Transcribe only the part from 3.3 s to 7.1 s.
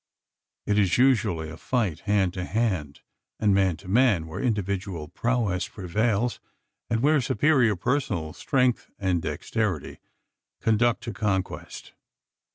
and man to man where individual prowess prevails, and